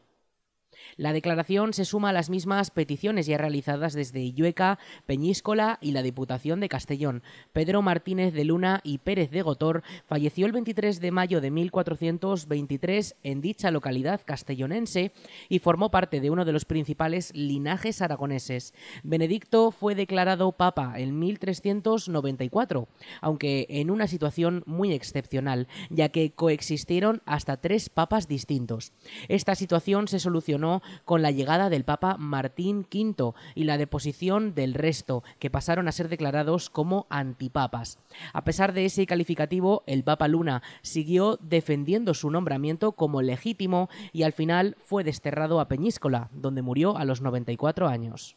La 0.97 1.12
declaración 1.12 1.73
se 1.73 1.85
suma 1.85 2.11
a 2.11 2.12
las 2.12 2.31
mismas 2.31 2.71
peticiones 2.71 3.26
ya 3.26 3.38
realizadas 3.38 3.93
desde 3.93 4.21
Illueca, 4.21 4.78
Peñíscola 5.07 5.78
y 5.81 5.93
la 5.93 6.02
Diputación 6.02 6.61
de 6.61 6.69
Castellón. 6.69 7.23
Pedro 7.52 7.83
Martínez 7.83 8.33
de 8.33 8.45
Luna 8.45 8.81
y 8.85 8.99
Pérez 8.99 9.31
de 9.31 9.43
Gotor 9.43 9.83
falleció 10.07 10.47
el 10.47 10.52
23 10.52 11.00
de 11.00 11.11
mayo 11.11 11.40
de 11.40 11.50
1423 11.50 13.16
en 13.23 13.40
dicha 13.40 13.71
localidad 13.71 14.21
castellonense 14.25 15.12
y 15.49 15.59
formó 15.59 15.90
parte 15.90 16.21
de 16.21 16.31
uno 16.31 16.45
de 16.45 16.52
los 16.52 16.64
principales 16.64 17.33
linajes 17.35 18.02
aragoneses. 18.02 18.75
Benedicto 19.02 19.71
fue 19.71 19.95
declarado 19.95 20.52
papa 20.52 20.95
en 20.97 21.19
1394, 21.19 22.88
aunque 23.21 23.66
en 23.69 23.90
una 23.90 24.07
situación 24.07 24.62
muy 24.66 24.93
excepcional, 24.93 25.69
ya 25.90 26.09
que 26.09 26.33
coexistieron 26.33 27.23
hasta 27.26 27.57
tres 27.59 27.88
papas 27.88 28.28
distintos. 28.28 28.93
Esta 29.28 29.55
situación 29.55 30.09
se 30.09 30.19
solucionó 30.19 30.75
con 31.04 31.23
la 31.23 31.30
llegada 31.30 31.71
del 31.71 31.85
Papa 31.85 32.16
Martín 32.18 32.87
V 32.92 33.33
y 33.54 33.64
la 33.64 33.78
deposición 33.78 34.54
del 34.54 34.75
resto, 34.75 35.23
que 35.38 35.50
pasaron 35.50 35.88
a 35.88 35.92
ser 35.92 36.09
declarados 36.09 36.71
como 36.71 37.06
antipapas. 37.11 37.99
A 38.33 38.45
pesar 38.45 38.73
de 38.73 38.85
ese 38.85 39.06
calificativo, 39.06 39.83
el 39.87 40.04
Papa 40.04 40.28
Luna 40.28 40.62
siguió 40.83 41.38
defendiendo 41.42 42.14
su 42.14 42.30
nombramiento 42.30 42.92
como 42.92 43.23
legítimo 43.23 43.88
y 44.12 44.23
al 44.23 44.33
final 44.33 44.76
fue 44.78 45.04
desterrado 45.04 45.61
a 45.61 45.68
Peñíscola, 45.68 46.30
donde 46.33 46.62
murió 46.62 46.97
a 46.97 47.04
los 47.04 47.21
94 47.21 47.88
años. 47.88 48.37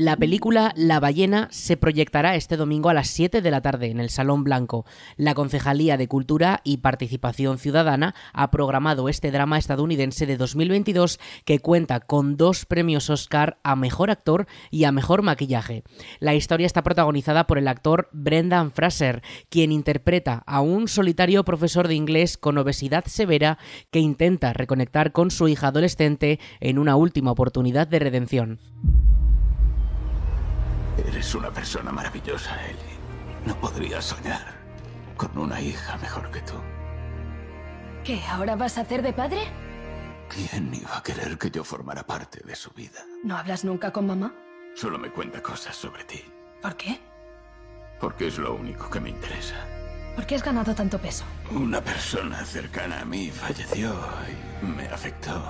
La 0.00 0.16
película 0.16 0.72
La 0.76 0.98
ballena 0.98 1.48
se 1.50 1.76
proyectará 1.76 2.34
este 2.34 2.56
domingo 2.56 2.88
a 2.88 2.94
las 2.94 3.08
7 3.08 3.42
de 3.42 3.50
la 3.50 3.60
tarde 3.60 3.90
en 3.90 4.00
el 4.00 4.08
Salón 4.08 4.44
Blanco. 4.44 4.86
La 5.18 5.34
Concejalía 5.34 5.98
de 5.98 6.08
Cultura 6.08 6.62
y 6.64 6.78
Participación 6.78 7.58
Ciudadana 7.58 8.14
ha 8.32 8.50
programado 8.50 9.10
este 9.10 9.30
drama 9.30 9.58
estadounidense 9.58 10.24
de 10.24 10.38
2022 10.38 11.20
que 11.44 11.58
cuenta 11.58 12.00
con 12.00 12.38
dos 12.38 12.64
premios 12.64 13.10
Oscar 13.10 13.58
a 13.62 13.76
Mejor 13.76 14.10
Actor 14.10 14.46
y 14.70 14.84
a 14.84 14.90
Mejor 14.90 15.20
Maquillaje. 15.20 15.84
La 16.18 16.34
historia 16.34 16.64
está 16.64 16.82
protagonizada 16.82 17.46
por 17.46 17.58
el 17.58 17.68
actor 17.68 18.08
Brendan 18.12 18.70
Fraser, 18.70 19.20
quien 19.50 19.70
interpreta 19.70 20.42
a 20.46 20.62
un 20.62 20.88
solitario 20.88 21.44
profesor 21.44 21.88
de 21.88 21.96
inglés 21.96 22.38
con 22.38 22.56
obesidad 22.56 23.04
severa 23.04 23.58
que 23.90 23.98
intenta 23.98 24.54
reconectar 24.54 25.12
con 25.12 25.30
su 25.30 25.46
hija 25.46 25.66
adolescente 25.66 26.40
en 26.60 26.78
una 26.78 26.96
última 26.96 27.32
oportunidad 27.32 27.86
de 27.86 27.98
redención. 27.98 28.60
Eres 30.98 31.34
una 31.34 31.50
persona 31.50 31.90
maravillosa, 31.92 32.56
Ellie. 32.66 32.98
No 33.46 33.54
podría 33.56 34.02
soñar 34.02 34.58
con 35.16 35.36
una 35.38 35.60
hija 35.60 35.96
mejor 35.98 36.30
que 36.30 36.40
tú. 36.40 36.54
¿Qué? 38.04 38.22
¿Ahora 38.26 38.56
vas 38.56 38.78
a 38.78 38.82
hacer 38.82 39.02
de 39.02 39.12
padre? 39.12 39.40
¿Quién 40.28 40.72
iba 40.74 40.96
a 40.96 41.02
querer 41.02 41.36
que 41.38 41.50
yo 41.50 41.64
formara 41.64 42.04
parte 42.06 42.40
de 42.44 42.54
su 42.54 42.70
vida? 42.70 43.00
¿No 43.24 43.36
hablas 43.36 43.64
nunca 43.64 43.92
con 43.92 44.06
mamá? 44.06 44.34
Solo 44.76 44.98
me 44.98 45.10
cuenta 45.10 45.42
cosas 45.42 45.74
sobre 45.76 46.04
ti. 46.04 46.22
¿Por 46.62 46.76
qué? 46.76 47.00
Porque 47.98 48.28
es 48.28 48.38
lo 48.38 48.54
único 48.54 48.88
que 48.88 49.00
me 49.00 49.10
interesa. 49.10 49.56
¿Por 50.14 50.26
qué 50.26 50.36
has 50.36 50.42
ganado 50.44 50.74
tanto 50.74 50.98
peso? 50.98 51.24
Una 51.50 51.80
persona 51.80 52.44
cercana 52.44 53.00
a 53.00 53.04
mí 53.04 53.30
falleció 53.30 53.94
y 54.62 54.66
me 54.66 54.86
afectó 54.86 55.42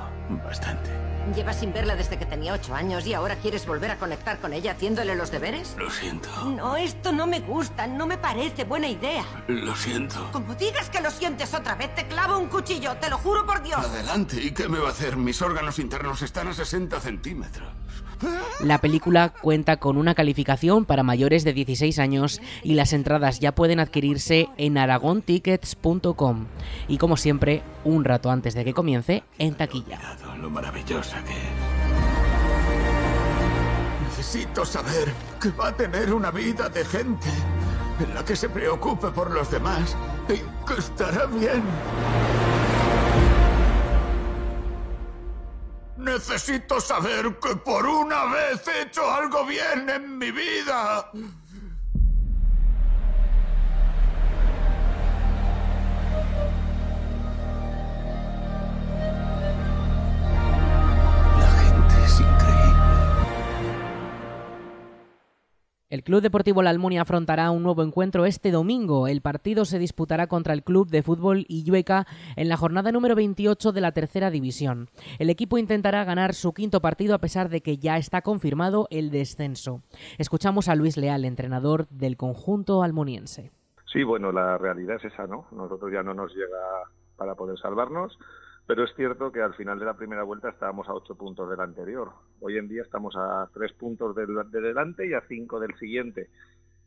bastante. 0.45 0.91
Llevas 1.35 1.61
sin 1.61 1.73
verla 1.73 1.95
desde 1.95 2.19
que 2.19 2.27
tenía 2.27 2.53
ocho 2.55 2.75
años 2.75 3.07
y 3.07 3.15
ahora 3.15 3.37
quieres 3.37 3.67
volver 3.67 3.91
a 3.91 3.99
conectar 3.99 4.39
con 4.41 4.53
ella 4.53 4.73
haciéndole 4.73 5.15
los 5.15 5.31
deberes. 5.31 5.77
Lo 5.79 5.91
siento. 5.91 6.29
No, 6.45 6.77
esto 6.77 7.13
no 7.13 7.27
me 7.27 7.41
gusta, 7.41 7.87
no 7.87 8.07
me 8.07 8.19
parece 8.19 8.65
buena 8.65 8.89
idea. 8.89 9.25
Lo 9.47 9.75
siento. 9.77 10.29
Como 10.33 10.55
digas 10.55 10.91
que 10.91 11.01
lo 11.01 11.11
sientes 11.11 11.55
otra 11.55 11.77
vez, 11.77 11.95
te 11.95 12.07
clavo 12.07 12.39
un 12.39 12.49
cuchillo, 12.49 12.97
te 12.97 13.09
lo 13.09 13.19
juro 13.19 13.47
por 13.47 13.63
Dios. 13.63 13.85
Adelante, 13.85 14.43
¿y 14.43 14.51
qué 14.51 14.69
me 14.69 14.79
va 14.79 14.89
a 14.89 14.93
hacer? 14.93 15.17
Mis 15.17 15.41
órganos 15.41 15.79
internos 15.79 16.23
están 16.23 16.49
a 16.49 16.55
60 16.55 16.99
centímetros. 17.01 17.69
La 18.61 18.79
película 18.79 19.31
cuenta 19.31 19.79
con 19.79 19.97
una 19.97 20.15
calificación 20.15 20.85
para 20.85 21.03
mayores 21.03 21.45
de 21.45 21.55
16 21.55 21.99
años 21.99 22.41
y 22.63 22.75
las 22.75 22.93
entradas 22.93 23.41
ya 23.41 23.55
pueden 23.55 23.81
adquirirse 23.81 24.49
en 24.59 24.77
aragontickets.com. 24.77 26.47
Y 26.89 26.99
como 26.99 27.17
siempre, 27.17 27.63
un 27.85 28.05
rato 28.05 28.31
antes 28.31 28.55
de 28.55 28.65
que 28.65 28.75
comience, 28.75 29.23
en 29.39 29.55
taquilla. 29.55 29.99
Lo 30.41 30.49
maravillosa 30.49 31.23
que 31.25 31.33
es. 31.33 31.39
Necesito 34.09 34.65
saber 34.65 35.13
que 35.41 35.51
va 35.51 35.69
a 35.69 35.77
tener 35.77 36.15
una 36.15 36.31
vida 36.31 36.69
de 36.71 36.83
gente 36.85 37.29
en 37.99 38.15
la 38.15 38.25
que 38.25 38.35
se 38.35 38.49
preocupe 38.49 39.11
por 39.11 39.31
los 39.31 39.51
demás 39.51 39.95
y 40.29 40.39
que 40.67 40.79
estará 40.79 41.27
bien. 41.27 41.63
Necesito 45.99 46.81
saber 46.81 47.39
que 47.39 47.57
por 47.57 47.87
una 47.87 48.25
vez 48.25 48.67
he 48.67 48.83
hecho 48.83 49.11
algo 49.11 49.45
bien 49.45 49.91
en 49.91 50.17
mi 50.17 50.31
vida. 50.31 51.11
El 65.91 66.05
Club 66.05 66.21
Deportivo 66.21 66.63
La 66.63 66.71
Almunia 66.71 67.03
afrontará 67.03 67.51
un 67.51 67.65
nuevo 67.65 67.83
encuentro 67.83 68.25
este 68.25 68.53
domingo. 68.53 69.09
El 69.09 69.23
partido 69.23 69.65
se 69.65 69.81
disputará 69.81 70.29
contra 70.29 70.55
el 70.55 70.63
Club 70.63 70.89
de 70.89 71.03
Fútbol 71.03 71.47
Illueca 71.49 72.07
en 72.37 72.49
la 72.49 72.57
jornada 72.57 72.93
número 72.93 73.17
28 73.17 73.73
de 73.73 73.81
la 73.81 73.91
tercera 73.91 74.31
división. 74.31 74.89
El 75.19 75.31
equipo 75.31 75.59
intentará 75.59 76.05
ganar 76.05 76.35
su 76.35 76.53
quinto 76.55 76.81
partido 76.81 77.13
a 77.13 77.19
pesar 77.19 77.49
de 77.49 77.61
que 77.61 77.79
ya 77.79 77.97
está 77.97 78.23
confirmado 78.23 78.87
el 78.93 79.11
descenso. 79.11 79.83
Escuchamos 80.17 80.69
a 80.69 80.77
Luis 80.77 80.97
Leal, 80.97 81.25
entrenador 81.25 81.89
del 81.89 82.17
conjunto 82.17 82.85
almuniense. 82.85 83.51
Sí, 83.93 84.05
bueno, 84.05 84.31
la 84.31 84.59
realidad 84.59 84.95
es 84.95 85.13
esa, 85.13 85.27
¿no? 85.27 85.47
Nosotros 85.51 85.91
ya 85.93 86.05
no 86.05 86.15
nos 86.15 86.33
llega 86.33 86.87
para 87.17 87.35
poder 87.35 87.59
salvarnos 87.59 88.17
pero 88.71 88.85
es 88.85 88.95
cierto 88.95 89.33
que 89.33 89.43
al 89.43 89.55
final 89.55 89.81
de 89.81 89.85
la 89.85 89.95
primera 89.95 90.23
vuelta 90.23 90.49
estábamos 90.49 90.89
a 90.89 90.95
ocho 90.95 91.17
puntos 91.17 91.51
del 91.51 91.59
anterior. 91.59 92.13
Hoy 92.39 92.57
en 92.57 92.69
día 92.69 92.83
estamos 92.83 93.17
a 93.17 93.51
tres 93.53 93.73
puntos 93.73 94.15
del, 94.15 94.29
de 94.49 94.61
delante 94.61 95.09
y 95.09 95.13
a 95.13 95.23
cinco 95.23 95.59
del 95.59 95.75
siguiente. 95.77 96.31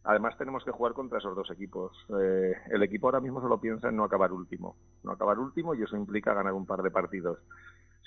Además 0.05 0.37
tenemos 0.37 0.63
que 0.63 0.71
jugar 0.71 0.93
contra 0.93 1.17
esos 1.17 1.35
dos 1.35 1.51
equipos. 1.51 1.91
Eh, 2.21 2.53
el 2.71 2.83
equipo 2.83 3.07
ahora 3.07 3.19
mismo 3.19 3.41
solo 3.41 3.59
piensa 3.59 3.89
en 3.89 3.97
no 3.97 4.05
acabar 4.05 4.31
último. 4.31 4.77
No 5.03 5.11
acabar 5.11 5.37
último 5.37 5.75
y 5.75 5.83
eso 5.83 5.97
implica 5.97 6.33
ganar 6.33 6.53
un 6.53 6.65
par 6.65 6.83
de 6.83 6.89
partidos. 6.89 7.39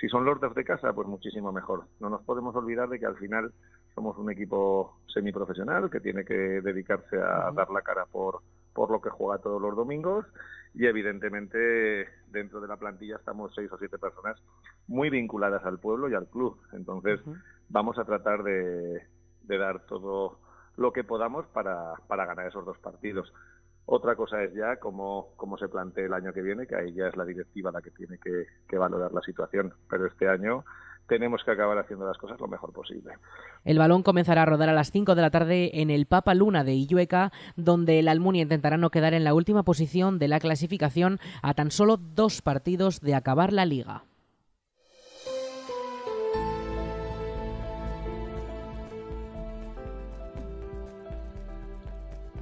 Si 0.00 0.08
son 0.08 0.24
los 0.24 0.40
de 0.40 0.64
casa, 0.64 0.94
pues 0.94 1.06
muchísimo 1.06 1.52
mejor. 1.52 1.84
No 2.00 2.08
nos 2.08 2.22
podemos 2.22 2.56
olvidar 2.56 2.88
de 2.88 2.98
que 2.98 3.04
al 3.04 3.18
final 3.18 3.52
somos 3.94 4.16
un 4.16 4.30
equipo 4.30 5.00
semiprofesional 5.06 5.90
que 5.90 6.00
tiene 6.00 6.24
que 6.24 6.62
dedicarse 6.62 7.18
a 7.18 7.52
dar 7.52 7.68
la 7.68 7.82
cara 7.82 8.06
por, 8.06 8.40
por 8.76 8.90
lo 8.90 9.00
que 9.00 9.08
juega 9.08 9.42
todos 9.42 9.60
los 9.60 9.74
domingos 9.74 10.26
y 10.74 10.84
evidentemente 10.84 12.06
dentro 12.28 12.60
de 12.60 12.68
la 12.68 12.76
plantilla 12.76 13.16
estamos 13.16 13.50
seis 13.54 13.72
o 13.72 13.78
siete 13.78 13.96
personas 13.96 14.36
muy 14.86 15.08
vinculadas 15.08 15.64
al 15.64 15.78
pueblo 15.78 16.10
y 16.10 16.14
al 16.14 16.26
club. 16.26 16.60
Entonces 16.74 17.18
vamos 17.70 17.98
a 17.98 18.04
tratar 18.04 18.42
de, 18.42 19.02
dar 19.44 19.86
todo 19.86 20.38
lo 20.76 20.92
que 20.92 21.04
podamos 21.04 21.46
para, 21.46 21.94
para 22.06 22.26
ganar 22.26 22.48
esos 22.48 22.66
dos 22.66 22.78
partidos. 22.78 23.32
Otra 23.86 24.14
cosa 24.14 24.42
es 24.42 24.52
ya 24.52 24.76
cómo, 24.76 25.32
cómo 25.36 25.56
se 25.56 25.68
plantea 25.68 26.04
el 26.04 26.12
año 26.12 26.34
que 26.34 26.42
viene, 26.42 26.66
que 26.66 26.76
ahí 26.76 26.92
ya 26.92 27.06
es 27.06 27.16
la 27.16 27.24
directiva 27.24 27.72
la 27.72 27.80
que 27.80 27.92
tiene 27.92 28.18
que, 28.18 28.46
que 28.68 28.76
valorar 28.76 29.10
la 29.12 29.22
situación. 29.22 29.72
Pero 29.88 30.04
este 30.04 30.28
año 30.28 30.66
tenemos 31.06 31.42
que 31.44 31.50
acabar 31.50 31.78
haciendo 31.78 32.06
las 32.06 32.18
cosas 32.18 32.40
lo 32.40 32.48
mejor 32.48 32.72
posible. 32.72 33.12
El 33.64 33.78
balón 33.78 34.02
comenzará 34.02 34.42
a 34.42 34.46
rodar 34.46 34.68
a 34.68 34.74
las 34.74 34.90
5 34.90 35.14
de 35.14 35.22
la 35.22 35.30
tarde 35.30 35.80
en 35.80 35.90
el 35.90 36.06
Papa 36.06 36.34
Luna 36.34 36.64
de 36.64 36.74
Illueca, 36.74 37.32
donde 37.56 37.98
el 37.98 38.08
Almunia 38.08 38.42
intentará 38.42 38.76
no 38.76 38.90
quedar 38.90 39.14
en 39.14 39.24
la 39.24 39.34
última 39.34 39.62
posición 39.62 40.18
de 40.18 40.28
la 40.28 40.40
clasificación 40.40 41.18
a 41.42 41.54
tan 41.54 41.70
solo 41.70 41.96
dos 41.96 42.42
partidos 42.42 43.00
de 43.00 43.14
acabar 43.14 43.52
la 43.52 43.64
liga. 43.64 44.04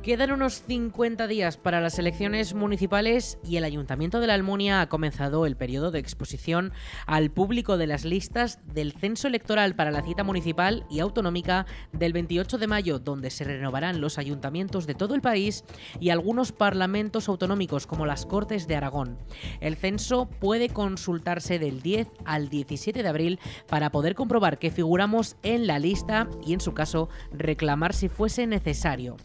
Quedan 0.05 0.33
unos 0.33 0.63
50 0.67 1.27
días 1.29 1.57
para 1.57 1.81
las 1.81 1.99
elecciones 1.99 2.53
municipales 2.53 3.39
y 3.43 3.57
el 3.57 3.65
Ayuntamiento 3.65 4.21
de 4.21 4.27
la 4.27 4.35
Almunia 4.35 4.83
ha 4.83 4.91
comenzado 4.91 5.47
el 5.47 5.57
periodo 5.57 5.91
de 5.91 5.99
exposición 5.99 6.75
al 7.07 7.31
público 7.31 7.79
de 7.79 7.87
las 7.87 8.05
listas 8.05 8.59
del 8.67 8.93
censo 8.93 9.29
electoral 9.29 9.75
para 9.75 9.91
la 9.91 10.03
cita 10.03 10.23
municipal 10.23 10.85
y 10.91 11.01
autonómica 11.01 11.65
del 11.95 12.13
28 12.13 12.59
de 12.59 12.67
mayo, 12.67 12.99
donde 12.99 13.31
se 13.31 13.45
renovarán 13.45 14.03
los 14.03 14.19
ayuntamientos 14.19 14.87
de 14.87 14.95
todo 14.95 15.15
el 15.15 15.23
país 15.23 15.65
y 15.99 16.11
algunos 16.11 16.53
parlamentos 16.53 17.27
autonómicos 17.31 17.87
como 17.87 18.05
las 18.05 18.27
Cortes 18.27 18.67
de 18.67 18.77
Aragón. 18.77 19.17
El 19.63 19.75
censo 19.75 20.29
puede 20.29 20.69
consultarse 20.69 21.59
del 21.59 21.81
10 21.81 22.09
al 22.27 22.51
17 22.51 23.03
de 23.03 23.09
abril 23.09 23.41
para 23.71 23.91
poder 23.91 24.15
comprobar 24.15 24.59
que 24.59 24.71
figuramos 24.71 25.37
en 25.43 25.67
la 25.67 25.79
lista 25.79 26.29
y 26.47 26.53
en 26.53 26.61
su 26.61 26.75
caso 26.75 27.09
reclamar 27.33 27.95
si 27.95 28.11
fuese 28.11 28.47
necesario. 28.47 29.17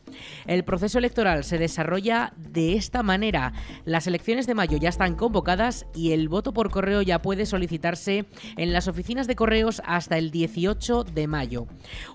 Proceso 0.69 0.99
electoral 0.99 1.43
se 1.43 1.57
desarrolla 1.57 2.31
de 2.37 2.75
esta 2.75 3.01
manera. 3.01 3.53
Las 3.85 4.05
elecciones 4.05 4.45
de 4.45 4.53
mayo 4.53 4.77
ya 4.77 4.89
están 4.89 5.15
convocadas 5.15 5.87
y 5.95 6.11
el 6.11 6.29
voto 6.29 6.53
por 6.53 6.69
correo 6.69 7.01
ya 7.01 7.23
puede 7.23 7.47
solicitarse 7.47 8.25
en 8.55 8.71
las 8.71 8.87
oficinas 8.87 9.25
de 9.25 9.35
correos 9.35 9.81
hasta 9.83 10.19
el 10.19 10.29
18 10.29 11.05
de 11.05 11.25
mayo. 11.25 11.65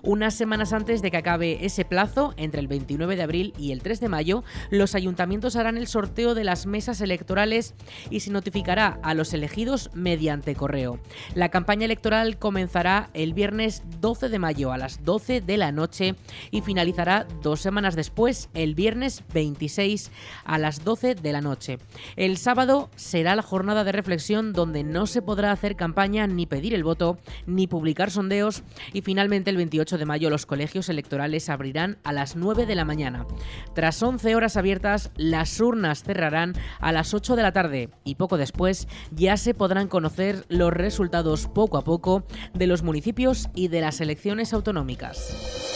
Unas 0.03 0.35
semanas 0.35 0.71
antes 0.71 1.01
de 1.01 1.11
que 1.11 1.17
acabe 1.17 1.65
ese 1.65 1.83
plazo, 1.83 2.33
entre 2.37 2.61
el 2.61 2.69
29 2.69 3.17
de 3.17 3.23
abril 3.23 3.53
y 3.59 3.73
el 3.73 3.81
3 3.81 3.99
de 3.99 4.07
mayo, 4.07 4.45
los 4.69 4.95
ayuntamientos 4.95 5.57
harán 5.57 5.75
el 5.75 5.87
sorteo 5.87 6.33
de 6.33 6.45
las 6.45 6.65
mesas 6.65 7.01
electorales 7.01 7.73
y 8.09 8.21
se 8.21 8.31
notificará 8.31 9.01
a 9.03 9.15
los 9.15 9.33
elegidos 9.33 9.89
mediante 9.93 10.55
correo. 10.55 11.01
La 11.33 11.49
campaña 11.49 11.83
electoral 11.83 12.39
comenzará 12.39 13.09
el 13.13 13.33
viernes 13.33 13.83
12 13.99 14.29
de 14.29 14.39
mayo 14.39 14.71
a 14.71 14.77
las 14.77 15.03
12 15.03 15.41
de 15.41 15.57
la 15.57 15.73
noche 15.73 16.15
y 16.51 16.61
finalizará 16.61 17.27
dos 17.41 17.59
semanas 17.59 17.97
después 17.97 18.44
el 18.53 18.75
viernes 18.75 19.23
26 19.33 20.11
a 20.43 20.57
las 20.57 20.83
12 20.83 21.15
de 21.15 21.31
la 21.31 21.41
noche. 21.41 21.79
El 22.15 22.37
sábado 22.37 22.89
será 22.95 23.35
la 23.35 23.41
jornada 23.41 23.83
de 23.83 23.91
reflexión 23.91 24.53
donde 24.53 24.83
no 24.83 25.07
se 25.07 25.21
podrá 25.21 25.51
hacer 25.51 25.75
campaña 25.75 26.27
ni 26.27 26.45
pedir 26.45 26.73
el 26.73 26.83
voto 26.83 27.17
ni 27.45 27.67
publicar 27.67 28.11
sondeos 28.11 28.63
y 28.93 29.01
finalmente 29.01 29.49
el 29.49 29.57
28 29.57 29.97
de 29.97 30.05
mayo 30.05 30.29
los 30.29 30.45
colegios 30.45 30.89
electorales 30.89 31.49
abrirán 31.49 31.97
a 32.03 32.13
las 32.13 32.35
9 32.35 32.65
de 32.65 32.75
la 32.75 32.85
mañana. 32.85 33.25
Tras 33.73 34.01
11 34.01 34.35
horas 34.35 34.57
abiertas, 34.57 35.11
las 35.15 35.59
urnas 35.59 36.03
cerrarán 36.03 36.53
a 36.79 36.91
las 36.91 37.13
8 37.13 37.35
de 37.35 37.43
la 37.43 37.51
tarde 37.51 37.89
y 38.03 38.15
poco 38.15 38.37
después 38.37 38.87
ya 39.11 39.37
se 39.37 39.53
podrán 39.53 39.87
conocer 39.87 40.45
los 40.49 40.71
resultados 40.71 41.47
poco 41.47 41.77
a 41.77 41.83
poco 41.83 42.23
de 42.53 42.67
los 42.67 42.83
municipios 42.83 43.49
y 43.55 43.67
de 43.67 43.81
las 43.81 44.01
elecciones 44.01 44.53
autonómicas. 44.53 45.74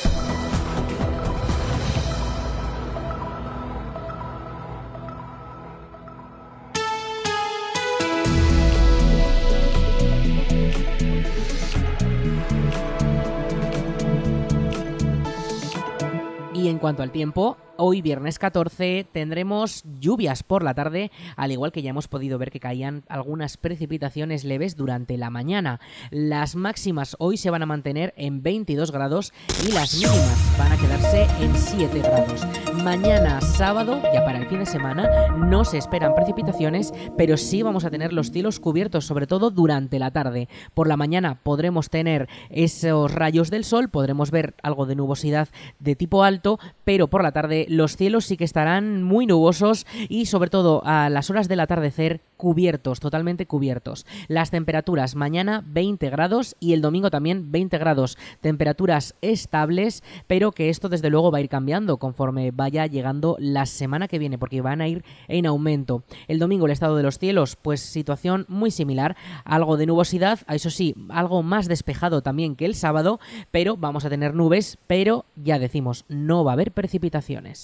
En 16.80 16.82
cuanto 16.82 17.04
al 17.04 17.12
tiempo, 17.12 17.58
hoy 17.76 18.02
viernes 18.02 18.40
14 18.40 19.06
tendremos 19.12 19.84
lluvias 20.00 20.44
por 20.44 20.64
la 20.64 20.74
tarde, 20.74 21.12
al 21.36 21.52
igual 21.52 21.74
que 21.74 21.82
ya 21.82 21.90
hemos 21.90 22.08
podido 22.08 22.38
ver 22.38 22.52
que 22.52 22.62
caían 22.62 23.04
algunas 23.10 23.58
precipitaciones 23.58 24.46
leves 24.46 24.78
durante 24.78 25.18
la 25.18 25.30
mañana. 25.30 25.82
Las 26.10 26.56
máximas 26.56 27.18
hoy 27.20 27.36
se 27.36 27.50
van 27.50 27.64
a 27.64 27.66
mantener 27.66 28.14
en 28.16 28.44
22 28.44 28.94
grados 28.94 29.34
y 29.68 29.74
las 29.74 29.94
mínimas 29.94 30.58
van 30.58 30.72
a 30.72 30.78
quedarse 30.78 31.28
en 31.44 31.54
7 31.54 32.00
grados. 32.00 32.46
Mañana 32.84 33.42
sábado, 33.42 34.02
ya 34.14 34.24
para 34.24 34.38
el 34.38 34.48
fin 34.48 34.60
de 34.60 34.66
semana, 34.66 35.30
no 35.36 35.66
se 35.66 35.78
esperan 35.78 36.16
precipitaciones, 36.16 36.94
pero 37.18 37.36
sí 37.36 37.62
vamos 37.62 37.84
a 37.84 37.90
tener 37.90 38.14
los 38.14 38.32
cielos 38.32 38.60
cubiertos, 38.60 39.06
sobre 39.06 39.28
todo 39.28 39.52
durante 39.52 40.00
la 40.00 40.12
tarde. 40.12 40.48
Por 40.74 40.88
la 40.88 40.96
mañana 40.96 41.40
podremos 41.44 41.90
tener 41.90 42.30
esos 42.50 43.14
rayos 43.14 43.50
del 43.50 43.66
sol, 43.66 43.90
podremos 43.90 44.32
ver 44.32 44.56
algo 44.64 44.86
de 44.86 44.96
nubosidad 44.96 45.50
de 45.80 45.96
tipo 45.96 46.24
alto, 46.24 46.58
pero 46.86 47.08
por 47.08 47.22
la 47.22 47.32
tarde 47.32 47.66
los 47.70 47.98
cielos 47.98 48.26
sí 48.26 48.38
que 48.38 48.46
estarán 48.46 49.04
muy 49.04 49.26
nubosos 49.26 49.86
y 50.08 50.28
sobre 50.28 50.50
todo 50.50 50.82
a 50.86 51.10
las 51.10 51.30
horas 51.30 51.48
del 51.48 51.60
atardecer 51.60 52.22
cubiertos, 52.38 53.02
totalmente 53.02 53.46
cubiertos. 53.46 54.06
Las 54.30 54.50
temperaturas 54.50 55.16
mañana 55.16 55.62
20 55.68 56.10
grados 56.10 56.56
y 56.62 56.72
el 56.72 56.82
domingo 56.82 57.12
también 57.12 57.52
20 57.52 57.78
grados. 57.78 58.18
Temperaturas 58.40 59.16
estables, 59.22 60.04
pero 60.28 60.54
que 60.54 60.70
esto 60.70 60.88
desde 60.88 61.10
luego 61.10 61.32
va 61.32 61.40
a 61.40 61.42
ir 61.42 61.50
cambiando 61.50 61.98
conforme 61.98 62.52
vaya 62.70 62.86
llegando 62.86 63.36
la 63.40 63.66
semana 63.66 64.08
que 64.08 64.20
viene, 64.20 64.38
porque 64.38 64.62
van 64.62 64.82
a 64.82 64.88
ir 64.88 65.04
en 65.28 65.48
aumento. 65.48 66.04
El 66.28 66.38
domingo 66.38 66.68
el 66.68 66.72
estado 66.72 66.96
de 66.96 67.04
los 67.04 67.18
cielos, 67.18 67.56
pues 67.56 67.82
situación 67.82 68.46
muy 68.48 68.70
similar, 68.70 69.18
algo 69.44 69.76
de 69.76 69.88
nubosidad, 69.88 70.40
eso 70.48 70.70
sí, 70.70 70.96
algo 71.10 71.42
más 71.42 71.68
despejado 71.68 72.22
también 72.22 72.56
que 72.56 72.66
el 72.66 72.76
sábado, 72.76 73.20
pero 73.50 73.76
vamos 73.76 74.06
a 74.06 74.10
tener 74.10 74.36
nubes, 74.36 74.78
pero 74.86 75.26
ya 75.36 75.58
decimos, 75.58 76.06
no 76.10 76.44
va 76.44 76.52
a 76.52 76.54
haber 76.54 76.72
precipitaciones. 76.72 77.64